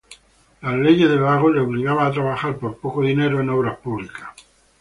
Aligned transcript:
Las 0.63 0.73
leyes 0.77 1.07
de 1.07 1.17
vagos 1.19 1.53
les 1.53 1.61
obligaban 1.63 2.07
a 2.07 2.11
trabajar 2.11 2.57
por 2.57 2.77
poco 2.79 3.03
dinero 3.03 3.39
en 3.39 3.51
obras 3.51 3.77
públicas. 3.77 4.29